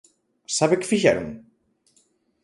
¿Sabe 0.57 0.75
que 0.79 0.89
fixeron? 0.91 1.27